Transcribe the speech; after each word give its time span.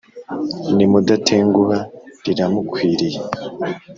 Ni 0.75 0.85
mudatenguha 0.91 1.79
riramukwiriye. 2.23 3.19